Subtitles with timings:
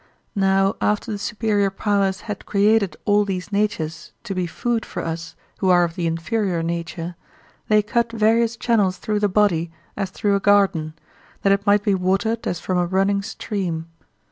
[0.33, 5.35] Now after the superior powers had created all these natures to be food for us
[5.59, 7.15] who are of the inferior nature,
[7.67, 10.95] they cut various channels through the body as through a garden,
[11.43, 13.89] that it might be watered as from a running stream.